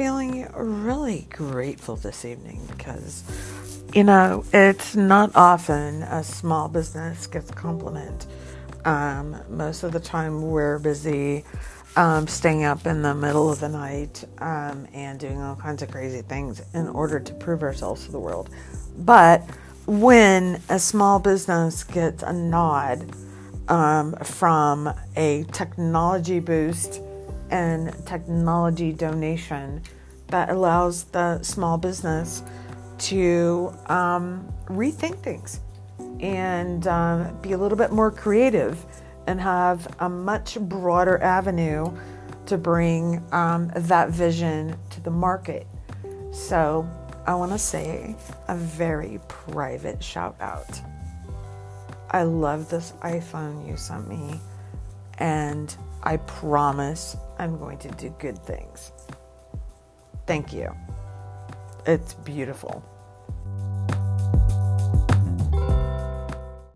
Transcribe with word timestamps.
feeling 0.00 0.50
really 0.54 1.26
grateful 1.28 1.94
this 1.94 2.24
evening 2.24 2.58
because, 2.70 3.22
you 3.92 4.02
know, 4.02 4.42
it's 4.50 4.96
not 4.96 5.30
often 5.34 6.02
a 6.04 6.24
small 6.24 6.68
business 6.68 7.26
gets 7.26 7.50
a 7.50 7.52
compliment. 7.52 8.26
Um, 8.86 9.36
most 9.50 9.82
of 9.82 9.92
the 9.92 10.00
time, 10.00 10.40
we're 10.40 10.78
busy 10.78 11.44
um, 11.96 12.26
staying 12.26 12.64
up 12.64 12.86
in 12.86 13.02
the 13.02 13.14
middle 13.14 13.52
of 13.52 13.60
the 13.60 13.68
night 13.68 14.24
um, 14.38 14.88
and 14.94 15.20
doing 15.20 15.38
all 15.38 15.54
kinds 15.54 15.82
of 15.82 15.90
crazy 15.90 16.22
things 16.22 16.62
in 16.72 16.88
order 16.88 17.20
to 17.20 17.34
prove 17.34 17.62
ourselves 17.62 18.06
to 18.06 18.10
the 18.10 18.18
world. 18.18 18.48
But 19.00 19.42
when 19.84 20.62
a 20.70 20.78
small 20.78 21.18
business 21.18 21.84
gets 21.84 22.22
a 22.22 22.32
nod 22.32 23.04
um, 23.68 24.14
from 24.24 24.94
a 25.14 25.44
technology 25.52 26.40
boost 26.40 27.02
and 27.50 27.94
technology 28.06 28.92
donation 28.92 29.82
that 30.30 30.50
allows 30.50 31.04
the 31.04 31.42
small 31.42 31.78
business 31.78 32.42
to 32.98 33.74
um, 33.86 34.52
rethink 34.66 35.18
things 35.22 35.60
and 36.20 36.86
um, 36.86 37.36
be 37.40 37.52
a 37.52 37.58
little 37.58 37.78
bit 37.78 37.92
more 37.92 38.10
creative 38.10 38.84
and 39.26 39.40
have 39.40 39.86
a 40.00 40.08
much 40.08 40.58
broader 40.60 41.18
avenue 41.22 41.90
to 42.46 42.58
bring 42.58 43.22
um, 43.32 43.70
that 43.74 44.10
vision 44.10 44.76
to 44.90 45.00
the 45.00 45.10
market. 45.10 45.66
So, 46.32 46.88
I 47.26 47.34
want 47.34 47.52
to 47.52 47.58
say 47.58 48.16
a 48.48 48.56
very 48.56 49.20
private 49.28 50.02
shout 50.02 50.36
out. 50.40 50.80
I 52.10 52.24
love 52.24 52.68
this 52.68 52.92
iPhone 53.02 53.68
you 53.68 53.76
sent 53.76 54.08
me, 54.08 54.40
and 55.18 55.74
I 56.02 56.16
promise 56.16 57.16
I'm 57.38 57.58
going 57.58 57.78
to 57.78 57.88
do 57.92 58.12
good 58.18 58.38
things. 58.38 58.90
Thank 60.30 60.52
you. 60.52 60.72
It's 61.86 62.14
beautiful. 62.14 62.84